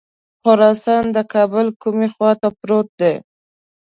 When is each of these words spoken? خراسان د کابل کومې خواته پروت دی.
خراسان 0.41 1.03
د 1.15 1.17
کابل 1.33 1.67
کومې 1.81 2.07
خواته 2.13 2.49
پروت 2.59 2.87
دی. 3.01 3.13